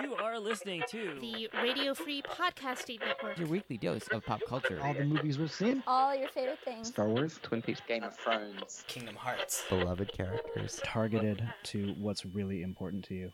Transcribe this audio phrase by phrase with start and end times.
[0.00, 3.36] You are listening to the Radio Free Podcasting Network.
[3.38, 4.78] Your weekly dose of pop culture.
[4.82, 5.82] All the movies we've seen.
[5.86, 6.88] All your favorite things.
[6.88, 7.40] Star Wars.
[7.42, 9.64] Twin Peaks, Game of Thrones, Kingdom Hearts.
[9.68, 10.80] Beloved characters.
[10.84, 13.32] Targeted to what's really important to you.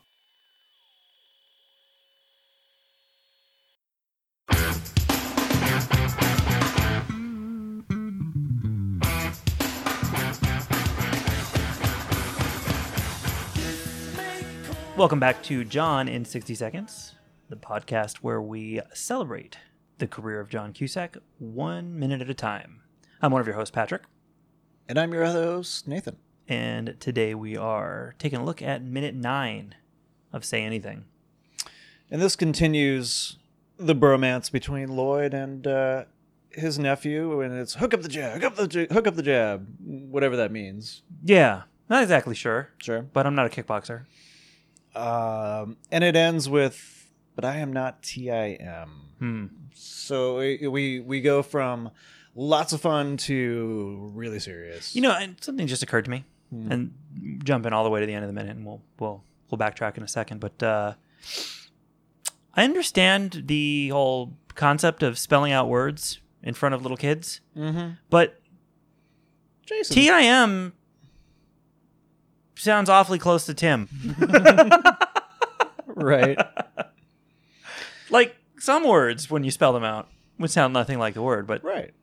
[14.97, 17.15] Welcome back to John in 60 Seconds,
[17.49, 19.57] the podcast where we celebrate
[19.97, 22.81] the career of John Cusack one minute at a time.
[23.21, 24.03] I'm one of your hosts, Patrick,
[24.87, 26.17] And I'm your other host, Nathan.
[26.47, 29.75] and today we are taking a look at minute nine
[30.31, 31.05] of Say Anything.
[32.09, 33.37] And this continues
[33.77, 36.05] the bromance between Lloyd and uh,
[36.51, 39.23] his nephew, and it's hook up the jab, hook up the j- hook up the
[39.23, 41.01] jab, whatever that means.
[41.23, 43.01] Yeah, not exactly sure, Sure.
[43.01, 44.05] but I'm not a kickboxer.
[44.95, 49.45] Um, and it ends with, "But I am not TIM." Hmm.
[49.73, 51.91] So we, we we go from
[52.35, 54.95] lots of fun to really serious.
[54.95, 56.71] You know, and something just occurred to me, Hmm.
[56.71, 56.93] and
[57.43, 59.97] jumping all the way to the end of the minute, and we'll we'll we'll backtrack
[59.97, 60.39] in a second.
[60.39, 60.93] But uh,
[62.53, 67.91] I understand the whole concept of spelling out words in front of little kids, mm-hmm.
[68.09, 68.39] but
[69.65, 69.95] Jason.
[69.95, 70.73] TIM
[72.55, 73.87] sounds awfully close to Tim.
[75.87, 76.37] right.
[78.09, 81.63] Like some words, when you spell them out, would sound nothing like the word, but
[81.63, 81.93] Right.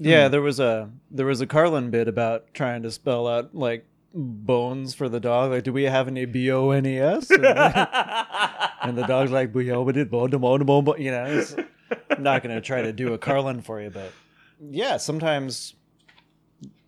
[0.00, 3.84] Yeah, there was a there was a Carlin bit about trying to spell out like
[4.14, 5.50] bones for the dog.
[5.50, 7.30] Like, do we have any B O N E S?
[7.30, 7.44] And
[8.82, 11.24] and the dog's like, "B O N E S, bone, bone, bone, bone." You know,
[11.24, 11.56] it's,
[12.10, 14.12] I'm not going to try to do a Carlin for you, but
[14.70, 15.74] yeah, sometimes.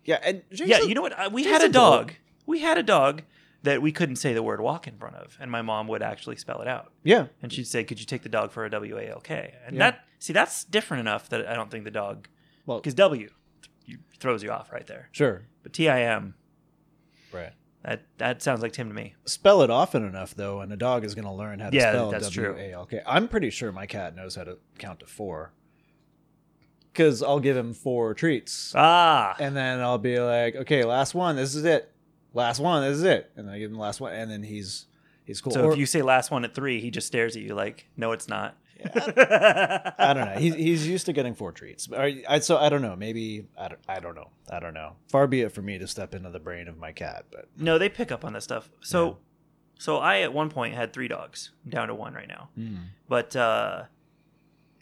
[0.05, 1.19] Yeah, and Jason, yeah, you know what?
[1.19, 2.13] Uh, We had a Jason dog.
[2.51, 3.23] We had a dog
[3.63, 6.35] that we couldn't say the word walk in front of, and my mom would actually
[6.35, 6.91] spell it out.
[7.03, 9.55] Yeah, And she'd say, "Could you take the dog for a W A L K?"
[9.65, 9.91] And Yeah.
[9.91, 12.27] that see, that's different enough that I don't think the dog,
[12.65, 13.29] well, because W
[13.85, 15.09] you, throws you off right there.
[15.13, 16.33] sure, But T I M
[17.31, 17.53] right.
[17.83, 19.15] that that sounds like Tim to me.
[19.25, 21.91] Spell it often enough though, and a dog is going to learn how to Yeah,
[21.91, 22.49] spell that's true.
[22.53, 23.01] W A L K.
[23.05, 25.53] I'm pretty sure my cat knows how to count to four.
[26.91, 28.73] Because I'll give him four treats.
[28.75, 31.87] Ah, and then I'll be like, okay, last one, this is it.
[32.33, 33.31] Last one, this is it.
[33.35, 34.85] And then I give him the last one, and then he's
[35.25, 35.51] he's cool.
[35.51, 37.87] so Or- if you say last one at three, he just stares at you like,
[37.97, 40.39] "No, it's not." I don't know.
[40.39, 41.87] He's he's used to getting four treats.
[41.95, 42.95] I, I so I don't know.
[42.95, 44.29] Maybe I don't, I don't know.
[44.49, 44.95] I don't know.
[45.09, 47.77] Far be it for me to step into the brain of my cat, but No,
[47.77, 48.69] they pick up on this stuff.
[48.81, 49.13] So, Yeah.
[49.79, 51.51] so I at one point had three dogs.
[51.63, 52.49] I'm down to one right now.
[53.07, 53.83] But uh,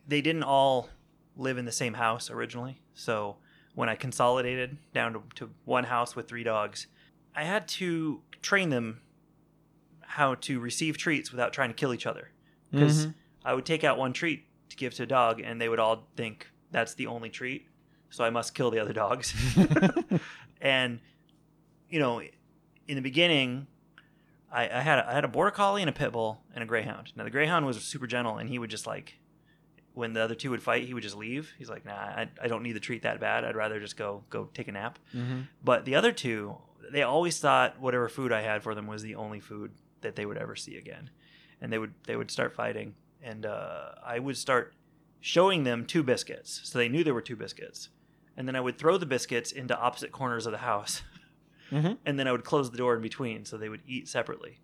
[0.07, 0.89] they didn't all
[1.35, 2.79] live in the same house originally.
[2.93, 3.37] So
[3.75, 6.87] when I consolidated down to, to one house with three dogs,
[7.35, 9.01] I had to train them
[10.01, 12.31] how to receive treats without trying to kill each other.
[12.71, 13.13] Because Mhm.
[13.45, 16.07] I would take out one treat to give to a dog, and they would all
[16.15, 17.67] think that's the only treat.
[18.09, 19.33] So I must kill the other dogs.
[20.61, 20.99] and
[21.89, 22.21] you know,
[22.87, 23.67] in the beginning,
[24.51, 26.67] I, I had a, I had a border collie and a pit bull and a
[26.67, 27.11] greyhound.
[27.15, 29.19] Now the greyhound was super gentle, and he would just like
[29.93, 31.51] when the other two would fight, he would just leave.
[31.57, 33.43] He's like, nah, I, I don't need the treat that bad.
[33.43, 34.99] I'd rather just go go take a nap.
[35.63, 36.57] But the other two,
[36.91, 40.25] they always thought whatever food I had for them was the only food that they
[40.25, 41.09] would ever see again,
[41.61, 44.73] and they would they would start fighting, and uh, I would start
[45.21, 47.89] showing them two biscuits, so they knew there were two biscuits,
[48.37, 51.01] and then I would throw the biscuits into opposite corners of the house,
[51.71, 51.97] Mhm.
[52.05, 54.59] and then I would close the door in between, so they would eat separately,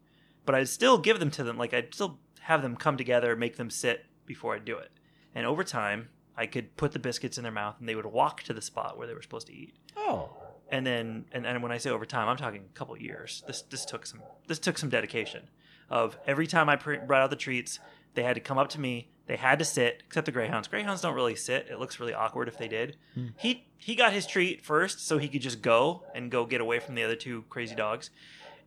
[0.46, 3.58] but I'd still give them to them, like I'd still have them come together, make
[3.58, 4.92] them sit before I'd do it,
[5.34, 6.10] and over time.
[6.38, 8.98] I could put the biscuits in their mouth and they would walk to the spot
[8.98, 9.74] where they were supposed to eat.
[9.96, 10.36] Oh,
[10.76, 13.44] and then and, and when I say over time, I'm talking a couple years.
[13.48, 15.48] This this took some this took some dedication.
[15.90, 17.80] Of every time I pr- brought out the treats,
[18.16, 19.12] they had to come up to me.
[19.28, 20.68] They had to sit, except the greyhounds.
[20.68, 21.68] Greyhounds don't really sit.
[21.70, 22.98] It looks really awkward if they did.
[23.14, 23.28] Hmm.
[23.38, 26.80] He he got his treat first, so he could just go and go get away
[26.80, 28.10] from the other two crazy dogs,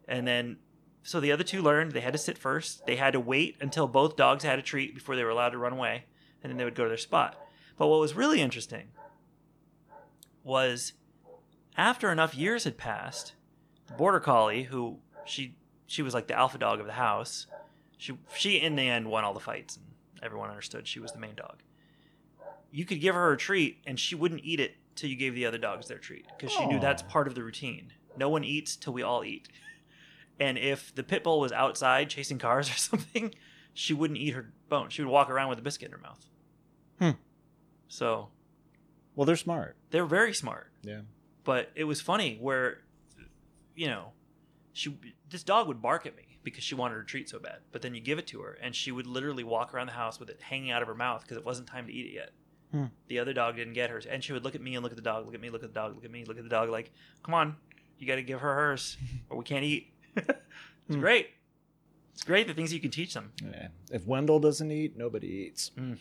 [0.07, 0.57] and then.
[1.03, 2.85] So the other two learned they had to sit first.
[2.87, 5.59] They had to wait until both dogs had a treat before they were allowed to
[5.59, 6.05] run away,
[6.43, 7.39] and then they would go to their spot.
[7.79, 8.89] But what was really interesting
[10.45, 10.93] was
[11.79, 13.33] after enough years had passed,
[13.87, 15.55] the border collie, who she
[15.87, 17.47] she was like the alpha dog of the house,
[17.97, 19.87] she she in the end won all the fights and
[20.23, 21.63] everyone understood she was the main dog.
[22.71, 25.47] You could give her a treat and she wouldn't eat it till you gave the
[25.47, 27.93] other dogs their treat because she knew that's part of the routine.
[28.17, 29.49] No one eats till we all eat.
[30.41, 33.35] And if the pit bull was outside chasing cars or something,
[33.73, 34.91] she wouldn't eat her bone.
[34.91, 36.27] She would walk around with a biscuit in her mouth.
[36.99, 37.11] Hmm.
[37.87, 38.29] So
[39.15, 39.77] well, they're smart.
[39.91, 41.01] they're very smart Yeah.
[41.49, 42.83] But it was funny where
[43.75, 44.13] you know
[44.75, 44.99] she
[45.31, 47.61] this dog would bark at me because she wanted her treat so bad.
[47.73, 50.21] But then you give it to her, and she would literally walk around the house
[50.21, 52.31] with it hanging out of her mouth because it wasn't time to eat it yet.
[52.73, 52.85] Hmm.
[53.07, 54.97] The other dog didn't get hers, and she would look at me and look at
[54.97, 56.51] the dog, look at me, look at the dog, look at me, look at the
[56.51, 56.91] dog, like,
[57.23, 57.57] "Come on,
[57.99, 58.99] you got to give her hers,
[59.31, 60.29] or we can't eat." it's
[60.91, 61.01] Hmm.
[61.01, 61.29] great.
[62.13, 63.33] It's great the things you can teach them.
[63.43, 63.69] Yeah.
[63.91, 65.71] If Wendell doesn't eat, nobody eats.
[65.79, 65.97] Mm.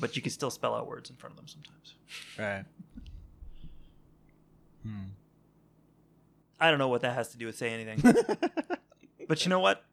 [0.00, 1.94] But you can still spell out words in front of them sometimes.
[2.38, 2.64] right.
[4.82, 5.10] Hmm.
[6.58, 8.14] I don't know what that has to do with saying anything,
[9.28, 9.84] but you know what?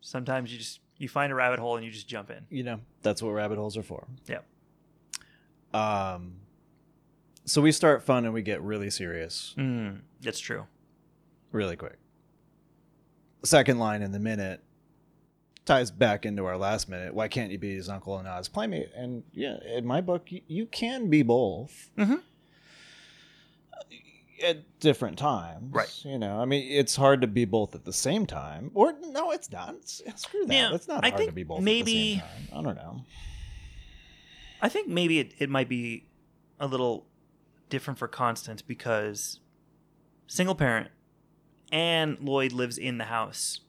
[0.00, 2.44] Sometimes you just you find a rabbit hole and you just jump in.
[2.50, 4.44] you know that's what rabbit holes are for Yep.
[5.74, 6.34] um
[7.44, 10.66] so we start fun and we get really serious Mm, it's true.
[11.52, 11.98] really quick
[13.44, 14.62] second line in the minute
[15.64, 18.48] ties back into our last minute why can't you be his uncle and not his
[18.48, 18.90] playmate?
[18.94, 21.90] And yeah in my book you, you can be both.
[21.96, 22.20] Mhm.
[24.42, 26.04] at different times Right.
[26.04, 26.38] you know.
[26.40, 28.70] I mean it's hard to be both at the same time.
[28.74, 29.74] Or no it's not.
[29.76, 30.54] It's, screw that.
[30.54, 32.58] Yeah, it's not I hard to be both maybe- at the same time.
[32.58, 33.04] I don't know.
[34.60, 36.06] I think maybe it, it might be
[36.58, 37.06] a little
[37.70, 39.40] different for Constance because
[40.26, 40.88] single parent
[41.72, 43.60] and Lloyd lives in the house.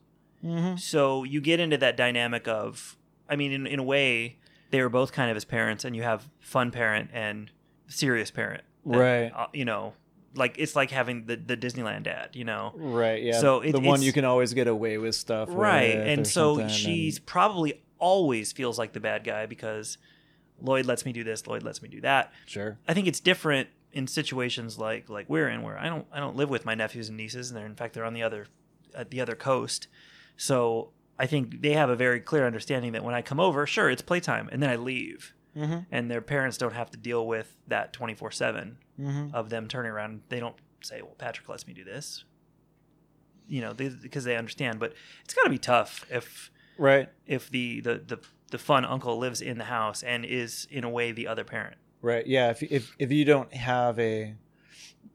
[0.43, 0.77] Mm-hmm.
[0.77, 2.97] So you get into that dynamic of,
[3.29, 4.37] I mean, in, in a way,
[4.71, 7.51] they were both kind of his parents, and you have fun parent and
[7.87, 8.63] serious parent.
[8.83, 9.31] Right.
[9.35, 9.93] uh, you know,
[10.35, 12.73] like it's like having the, the Disneyland dad, you know?
[12.75, 13.23] Right.
[13.23, 13.39] Yeah.
[13.39, 15.49] So it- the one you can always get away with stuff.
[15.51, 19.97] right with and so she's and- probably always feels like the bad guy because
[20.61, 22.77] lloyd lets me do this lloyd lets me do that sure.
[22.87, 26.35] i think it's different in situations like like we're in where i don't i don't
[26.35, 28.47] live with my nephews and nieces and they're in fact they're on the other
[28.93, 29.87] at the other coast
[30.37, 33.89] so i think they have a very clear understanding that when i come over sure
[33.89, 35.79] it's playtime and then i leave Mm-hmm.
[35.89, 39.33] and their parents don't have to deal with that 24-7 Mm-hmm.
[39.33, 42.25] of them turning around they don't say well patrick lets me do this
[43.47, 44.93] you know they, because they understand but
[45.23, 47.07] it's got to be tough if Right.
[47.25, 48.19] if the, the the
[48.51, 51.77] the fun uncle lives in the house and is in a way the other parent
[52.01, 52.27] Right.
[52.27, 52.49] Yeah.
[52.51, 54.35] If if if you don't have a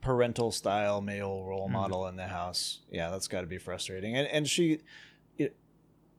[0.00, 1.72] parental style male role Mhm.
[1.72, 4.16] model in the house, yeah, that's got to be frustrating.
[4.16, 4.80] And and she,
[5.38, 5.56] it,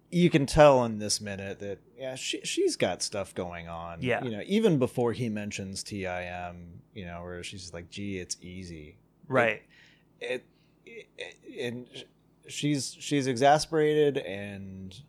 [0.10, 4.02] you can tell in this minute that yeah, she she's got stuff going on.
[4.02, 4.24] Yeah.
[4.24, 8.98] You know, even before he mentions TIM, you know, where she's like, "Gee, it's easy."
[9.31, 9.62] right
[10.19, 10.46] it,
[10.86, 11.08] it
[11.60, 11.88] and
[12.48, 15.02] she's she's exasperated and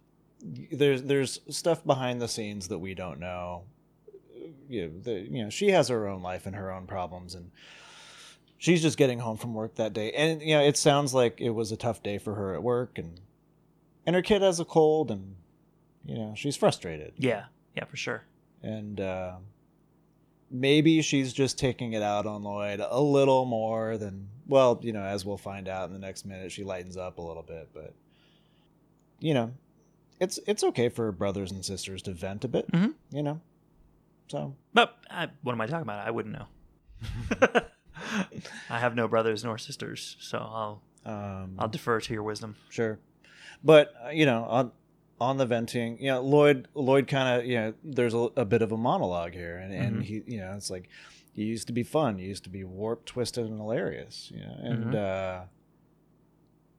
[0.43, 3.65] there's there's stuff behind the scenes that we don't know
[4.69, 7.51] you know, the, you know she has her own life and her own problems and
[8.59, 11.51] she's just getting home from work that day and you know it sounds like it
[11.51, 13.21] was a tough day for her at work and
[14.07, 15.37] and her kid has a cold and
[16.05, 17.13] you know she's frustrated.
[17.17, 17.45] Yeah.
[17.77, 18.25] Yeah for sure.
[18.63, 19.37] And uh,
[20.51, 25.03] maybe she's just taking it out on Lloyd a little more than well, you know,
[25.03, 27.95] as we'll find out in the next minute, she lightens up a little bit, but
[29.21, 29.53] you know,
[30.21, 32.95] it's it's okay for brothers and sisters to vent a bit, Mhm.
[33.11, 33.41] you know.
[34.29, 34.55] So.
[34.75, 36.07] But I, what am i talking about?
[36.07, 36.47] I wouldn't know.
[38.71, 42.57] I have no brothers nor sisters so i'll um, i'll defer to your wisdom.
[42.71, 42.99] sure,
[43.65, 44.73] but uh, you know, on
[45.21, 48.63] on the venting, you know, Lloyd Lloyd kind of you know, there's a, a bit
[48.63, 50.05] of a monologue here, and and Mhm.
[50.05, 50.89] he you know, it's like
[51.35, 54.57] you used to be fun, you used to be warped, twisted, and hilarious, you know,
[54.63, 54.95] and Mhm.
[54.95, 55.45] uh,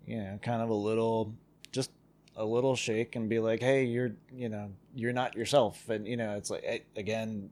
[0.06, 1.34] you know, kind of a little,
[1.72, 1.92] just
[2.36, 6.18] a little shake and be like, hey, you're you know, you're not yourself, and you
[6.18, 7.50] know, it's like again.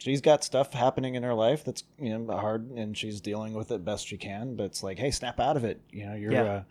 [0.00, 3.72] She's got stuff happening in her life that's you know hard, and she's dealing with
[3.72, 4.54] it best she can.
[4.54, 5.80] But it's like, hey, snap out of it.
[5.90, 6.42] You know, you're Yeah.
[6.44, 6.62] uh,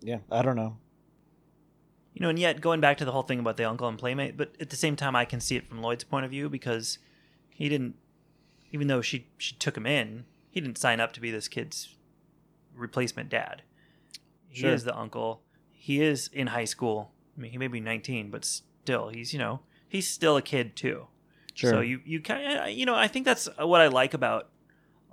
[0.00, 0.76] yeah, I don't know.
[2.14, 4.36] you know and yet going back to the whole thing about the uncle and playmate
[4.36, 6.98] but at the same time i can see it from lloyd's point of view because
[7.50, 7.94] he didn't
[8.72, 11.94] even though she she took him in he didn't sign up to be this kid's
[12.74, 13.62] replacement dad
[14.48, 14.72] he Sure.
[14.72, 18.44] is the uncle he is in high school i mean he may be 19 but
[18.44, 21.06] still he's you know he's still a kid too
[21.54, 21.70] Sure.
[21.70, 24.48] so you you kind of you know I think that's what I like about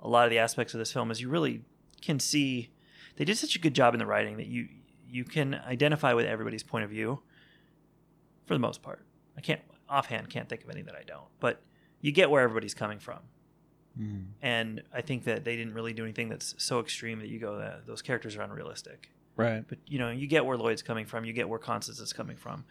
[0.00, 1.62] a lot of the aspects of this film is you really
[2.02, 2.70] can see
[3.16, 4.68] they did such a good job in the writing that you
[5.08, 7.20] you can identify with everybody's point of view
[8.46, 9.04] for the most part.
[9.36, 11.62] I can't offhand can't think of any that I don't, but
[12.00, 13.20] you get where everybody's coming from.
[13.98, 14.26] Mhm.
[14.42, 17.58] And I think that they didn't really do anything that's so extreme that you go
[17.58, 19.10] that those characters are unrealistic.
[19.36, 19.64] right.
[19.68, 22.36] But you know, you get where Lloyd's coming from, you get where Constance is coming
[22.36, 22.64] from.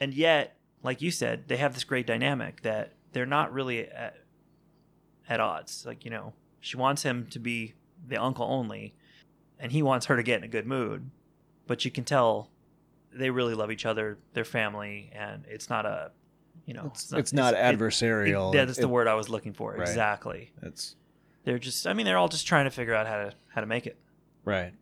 [0.00, 4.18] And yet, like you said, they have this great dynamic that they're not really at,
[5.28, 5.84] at odds.
[5.84, 7.74] Like, you know, she wants him to be
[8.06, 8.94] the uncle only,
[9.58, 11.10] and he wants her to get in a good mood.
[11.66, 12.50] But you can tell
[13.12, 16.10] they really love each other, their family, and it's not a,
[16.66, 18.54] you know, It's, it's not it- adversarial.
[18.54, 19.72] it- that's It- the word I was looking for.
[19.72, 19.80] Right.
[19.88, 20.52] Exactly.
[20.62, 20.94] It's
[21.44, 23.60] They they're just I mean they're all just trying to figure out how to how
[23.62, 23.96] to make it,
[24.44, 24.72] right.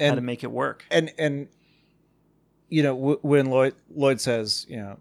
[0.00, 0.84] how to make it work.
[0.90, 1.48] and and
[2.68, 4.98] you know w- when Lloyd Lloyd says, you know,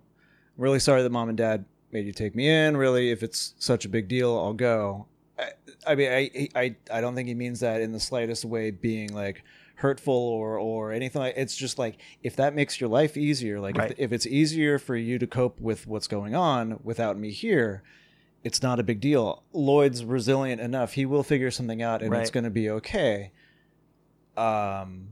[0.58, 2.76] really sorry that mom and dad made you take me in.
[2.78, 5.08] Really, if it's such a big deal, I'll go.
[5.88, 9.14] I, mean, I, I I don't think he means that in the slightest way, being
[9.14, 9.44] like
[9.76, 11.22] hurtful or or anything.
[11.22, 13.92] like It's just like if that makes your life easier, like Right.
[13.92, 17.84] if, if it's easier for you to cope with what's going on without me here.
[18.44, 19.44] It's not a big deal.
[19.54, 23.32] Lloyd's resilient enough; he will figure something out, and it's going to be okay
[24.38, 25.10] um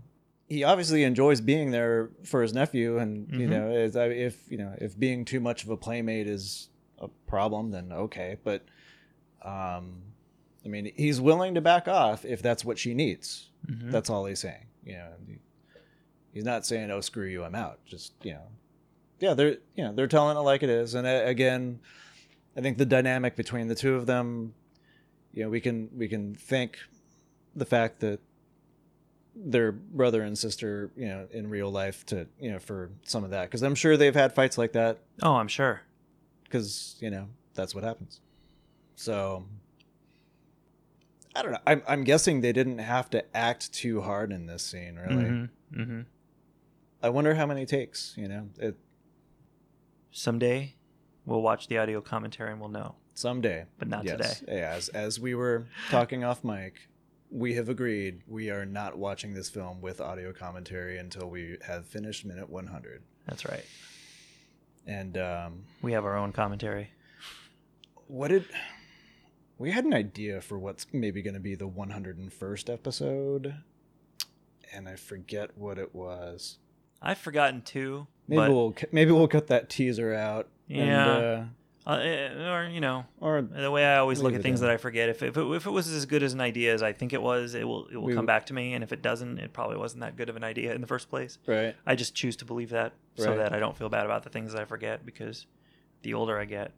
[0.48, 3.50] he obviously enjoys being there for his nephew and you Mhm.
[3.50, 6.70] know is- if you know if being too much of a playmate is
[7.00, 8.64] a problem then okay but
[9.44, 10.02] um
[10.66, 13.50] i mean he's willing to back off if that's what she needs.
[13.68, 13.92] Mhm.
[13.92, 15.12] that's all he's saying you know
[16.32, 17.80] he's not saying oh screw you i'm out.
[17.86, 18.48] Just you know.
[19.20, 21.80] Yeah they're you know they're telling it like it is and uh, again
[22.56, 24.54] i think the dynamic between the two of them
[25.34, 26.78] you know we can we can thank
[27.56, 28.20] the fact that
[29.36, 33.30] their brother and sister you know in real life to you know for some of
[33.32, 35.00] that because i'm sure they've had fights like that.
[35.22, 35.82] Oh, I'm sure.
[36.46, 38.22] because you know that's what happens.
[38.96, 39.46] So
[41.40, 44.64] i don't know I'm, I'm guessing they didn't have to act too hard in this
[44.64, 45.82] scene really Mm-hmm.
[45.82, 46.02] Mm-hmm.
[47.02, 48.78] i wonder how many takes you know it
[50.12, 50.76] Someday
[51.26, 52.96] we'll watch the audio commentary and we'll know.
[53.14, 56.88] someday But not yes yeah, as, as we were talking off mic
[57.32, 61.86] we have agreed we are not watching this film with audio commentary until we have
[61.86, 63.66] finished minute 100 That's right.
[64.88, 66.90] and um We have our own commentary.
[68.08, 68.46] what did
[69.60, 73.56] we had an idea for what's maybe going to be the 101st episode
[74.74, 76.58] and i forget what it was
[77.02, 78.08] I've forgotten too.
[78.28, 81.46] maybe we'll maybe we'll cut that teaser out Yeah.
[81.88, 84.68] uh, eh, or you know, uh, or the way I always look at things in.
[84.68, 85.08] that I forget.
[85.08, 87.22] If if it, if it was as good as an idea as I think it
[87.22, 88.74] was, it will it will We- come back to me.
[88.74, 91.10] And if it doesn't, it probably wasn't that good of an idea in the first
[91.10, 91.38] place.
[91.48, 93.38] right I just choose to believe that so Right.
[93.38, 95.46] that I don't feel bad about the things that I forget because
[96.02, 96.74] the older I get,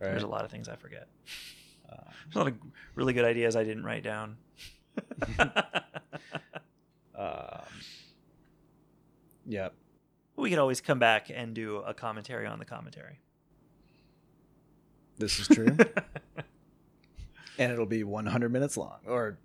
[0.00, 1.06] right there's a lot of things I forget.
[1.88, 2.54] There's a lot of
[2.94, 4.36] really good ideas I didn't write down.
[7.16, 7.62] um,
[9.46, 9.68] yeah
[10.38, 13.18] we could always come back and do a commentary on the commentary.
[15.18, 15.66] this is true
[17.58, 19.38] and it'll be 100 minutes long or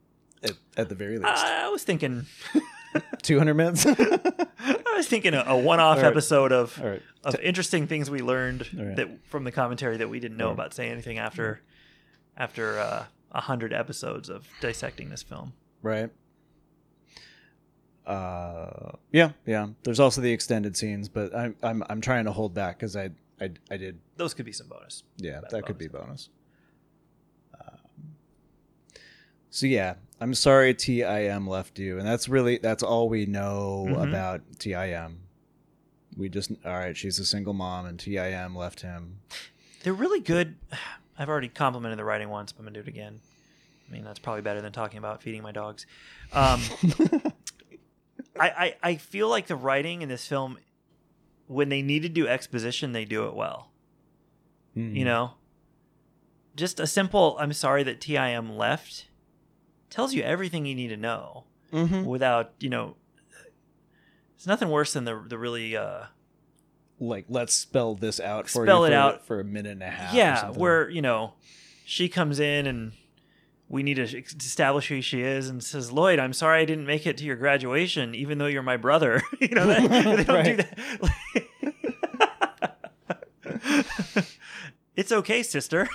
[0.43, 2.25] at, at the very least I was thinking,
[3.23, 6.05] 200 minutes I was thinking a, a one-off right.
[6.05, 8.95] episode of right of interesting things we learned right.
[8.97, 11.61] that from the commentary that we didn't know about saying anything after
[12.37, 15.53] after uh, a hundred episodes of dissecting this film.
[15.81, 16.09] right
[18.05, 22.53] uh yeah yeah there's also the extended scenes but i'm i'm, I'm trying to hold
[22.53, 25.03] back because I, I i did Those could be some bonus.
[25.17, 26.27] yeah that could be bonus
[27.61, 27.77] um,
[29.49, 34.09] so yeah i'm sorry tim left you and that's really that's all we know Mhm.
[34.09, 35.19] about tim
[36.17, 39.19] we just all right she's a single mom and tim left him
[39.83, 40.55] They're really good.
[41.17, 43.19] I've already complimented the writing once, but I'm gonna do it again.
[43.87, 45.85] I mean, that's probably better than talking about feeding my dogs.
[46.31, 46.61] Um,
[48.39, 50.57] I, I I feel like the writing in this film,
[51.47, 53.69] when they need to do exposition, they do it well.
[54.75, 54.95] Mm-hmm.
[54.95, 55.31] You know,
[56.55, 59.07] just a simple "I'm sorry that TIM left"
[59.89, 62.05] tells you everything you need to know Mhm.
[62.05, 62.95] without you know.
[64.35, 66.05] It's nothing worse than the the really uh,
[67.07, 69.25] like let's spell this out for Spell you it for, out.
[69.25, 70.59] for a minute and a half yeah something.
[70.59, 71.33] where you know
[71.85, 72.93] she comes in and
[73.69, 77.07] we need to establish who she is and says lloyd i'm sorry i didn't make
[77.07, 80.57] it to your graduation even though you're my brother you know that, they don't do
[84.13, 84.27] that
[84.95, 85.89] it's okay sister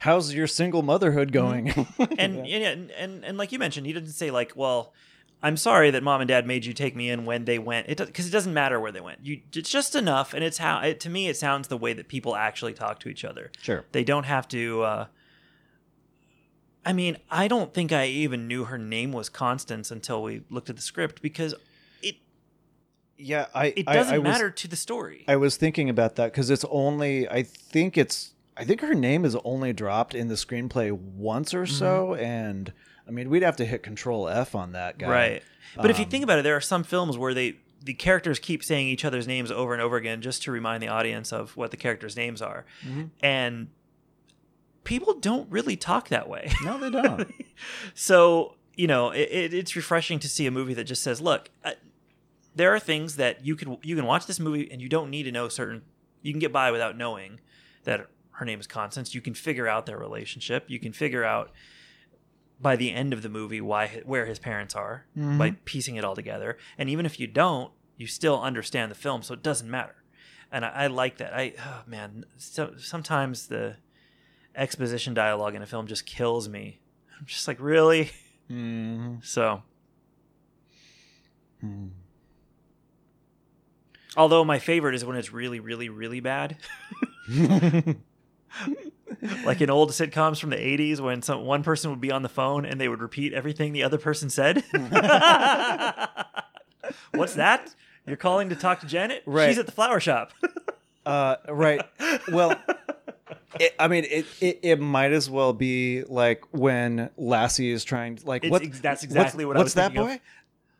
[0.00, 2.14] how's your single motherhood going mm-hmm.
[2.18, 2.68] and, yeah.
[2.68, 4.92] and and and like you mentioned he didn't say like well
[5.42, 7.98] i'm sorry that mom and dad made you take me in when they went it
[7.98, 11.00] because it doesn't matter where they went you it's just enough and it's how it,
[11.00, 14.04] to me it sounds the way that people actually talk to each other sure They
[14.04, 14.82] don't have to.
[14.82, 15.06] Uh,
[16.84, 20.70] I mean, I don't think I even knew her name was Constance until we looked
[20.70, 21.54] at the script because
[22.02, 22.16] it
[23.18, 25.24] yeah i it doesn't I was- matter to the story.
[25.28, 29.24] I was thinking about that because it's only I think it's I think her name
[29.24, 32.72] is only dropped in the screenplay once or so, and
[33.10, 35.42] I mean we'd have to hit Control F on that guy, right.
[35.74, 38.38] But if you Um, think about it, there are some films where they the characters
[38.38, 41.56] keep saying each other's names over and over again just to remind the audience of
[41.56, 43.10] what the characters' names are, Mhm.
[43.20, 43.68] and
[44.84, 46.50] people don't really talk that way.
[46.64, 47.32] No, they don't.
[47.94, 51.50] so you know it, it, it's refreshing to see a movie that just says look
[51.64, 51.72] uh,
[52.54, 55.24] there are things that you can you can watch this movie and you don't need
[55.24, 55.82] to know certain
[56.22, 57.40] you can get by without knowing
[57.84, 59.14] that her name is Constance.
[59.14, 60.64] You can figure out their relationship.
[60.68, 61.50] You can figure out
[62.60, 66.14] by the end of the movie why where his parents are by piecing it all
[66.14, 66.58] together.
[66.76, 69.96] And even if you don't, you still understand the film, so it doesn't matter.
[70.52, 71.32] And I, I like that.
[71.34, 73.76] I oh man, so sometimes the
[74.54, 76.80] exposition dialogue in a film just kills me.
[77.18, 78.10] I'm just like, really?
[78.50, 79.24] Mhm.
[79.24, 79.62] So,
[81.60, 81.88] Hmm.
[84.16, 86.56] although my favorite is when it's really, really, really bad.
[89.44, 92.28] like in old sitcoms from the 80s when some one person would be on the
[92.28, 94.62] phone and they would repeat everything the other person said.
[97.12, 97.74] What's that?
[98.06, 99.22] You're calling to talk to Janet?
[99.26, 99.48] Right.
[99.48, 100.32] She's at the flower shop.
[101.06, 101.80] Uh, right.
[102.30, 102.60] Well,
[103.58, 108.16] it, I mean, it, it it might as well be like when Lassie is trying
[108.16, 108.62] to like It's what?
[108.62, 110.18] ex- that's exactly what I What's was that thinking of.
[110.18, 110.20] boy?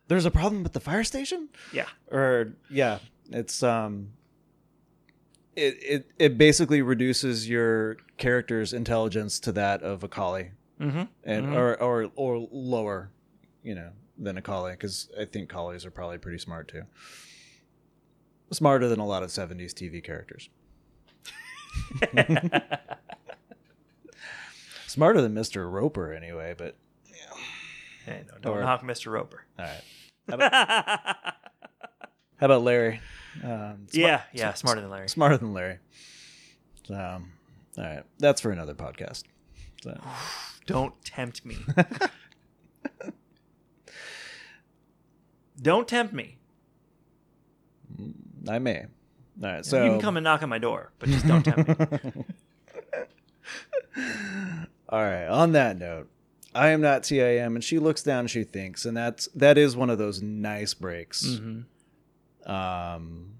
[0.09, 1.87] There's a problem with the fire station, yeah.
[2.11, 2.99] or yeah,
[3.31, 4.11] it's um.
[5.55, 11.03] It, it it basically reduces your character's intelligence to that of a collie, Mm-hmm.
[11.25, 11.55] and Mhm.
[11.55, 13.11] or or or lower,
[13.63, 16.83] you know, than a collie because I think collies are probably pretty smart too.
[18.51, 20.49] Smarter than a lot of '70s TV characters.
[24.87, 25.71] Smarter than Mr.
[25.71, 26.53] Roper, anyway.
[26.57, 26.75] But
[28.05, 29.11] Hey, no, don't Or- knock Mr.
[29.11, 29.45] Roper.
[29.59, 29.81] all right.
[30.27, 32.99] How about, how about Larry?
[33.43, 35.07] Um, smart- yeah, yeah, smarter than Larry.
[35.07, 35.77] smarter than Larry.
[36.89, 37.33] Um,
[37.77, 39.23] all right, that's for another podcast.
[39.83, 39.99] So,
[40.67, 41.57] Don't tempt me.
[45.61, 46.37] don't tempt me.
[48.47, 48.85] I may.
[49.43, 51.67] All right, so you can come and knock on my door, but just don't tempt
[51.67, 52.23] me.
[54.89, 55.25] All right.
[55.27, 56.09] On that note,
[56.53, 58.27] I am not TIM, and she looks down.
[58.27, 61.25] She thinks, and that's that is one of those nice breaks.
[61.25, 61.65] Mhm.
[62.45, 63.33] Um,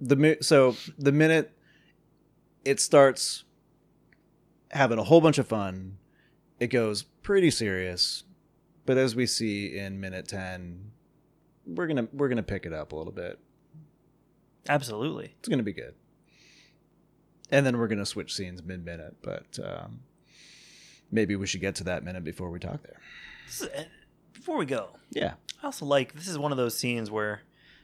[0.00, 1.52] the so the minute
[2.64, 3.44] it starts
[4.70, 5.96] having a whole bunch of fun,
[6.58, 8.24] it goes pretty serious.
[8.86, 10.90] But as we see in minute ten,
[11.66, 13.38] we're gonna we're gonna pick it up a little bit.
[14.68, 15.34] Absolutely.
[15.38, 15.94] It's gonna be good.
[17.50, 20.00] And then we're gonna switch scenes mid minute, but um,
[21.10, 23.00] maybe we should get to that minute before we talk there.
[23.74, 23.82] Uh,
[24.32, 25.34] Before we go, Yeah.
[25.62, 27.42] I also like this is one of those scenes where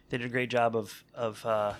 [0.09, 1.75] they did a great job of of uh,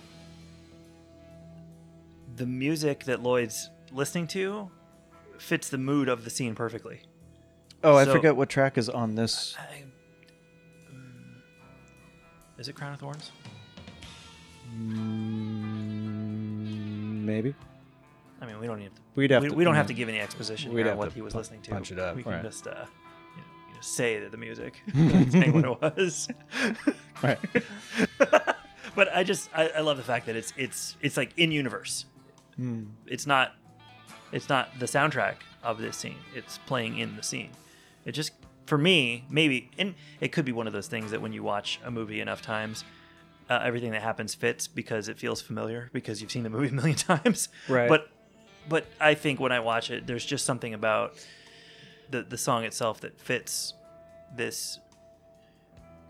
[2.37, 4.71] the music that Lloyd's listening to
[5.39, 7.03] fits the mood of the scene perfectly.
[7.83, 9.55] Oh, I forget what track is on this.
[9.59, 9.85] I,
[10.93, 11.41] mm,
[12.59, 13.31] is it Crown of Thorns?
[15.47, 17.55] Mm, maybe.
[18.41, 19.01] I mean, we don't need to.
[19.15, 21.23] We'd have we, to- we don't have to give any exposition We'd on what he
[21.23, 21.71] was listening to.
[21.71, 22.43] punch it up, We can right.
[22.43, 22.71] just, uh,
[23.35, 26.29] you know, you just say that the music, saying what it was.
[27.23, 27.39] Right.
[28.95, 32.05] but I just I, I love the fact that it's it's it's like in universe.
[32.57, 32.85] Hmm.
[33.07, 33.55] It's not
[34.33, 36.19] it's not the soundtrack of this scene.
[36.35, 37.51] It's playing in the scene.
[38.05, 38.33] It just
[38.67, 41.81] for me maybe and it could be one of those things that when you watch
[41.85, 42.85] a movie enough times.
[43.49, 46.73] Uh, everything that happens fits because it feels familiar because you've seen the movie a
[46.73, 47.49] million times.
[47.69, 47.89] Right.
[47.89, 48.11] But
[48.69, 51.15] but I think when I watch it, there's just something about
[52.11, 53.75] the the song itself that fits
[54.35, 54.81] this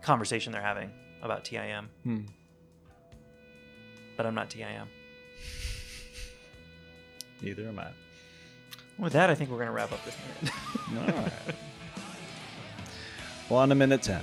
[0.01, 1.89] conversation they're having about TIM.
[2.03, 2.21] Hmm.
[4.15, 4.87] But I'm not TIM.
[7.41, 7.87] Neither am I.
[8.97, 11.15] With that, I think we're gonna wrap up this minute.
[11.15, 11.33] All right.
[13.49, 14.21] well, on to minute 10.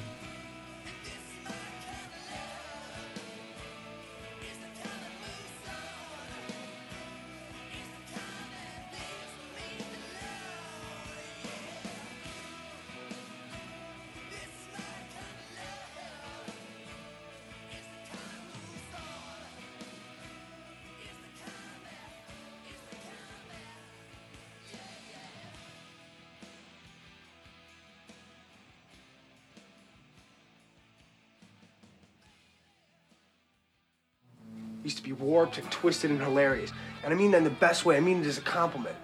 [34.84, 36.70] Used to be warped and twisted and hilarious.
[37.02, 37.96] And I mean that in the best way.
[37.96, 38.94] I mean it as a compliment.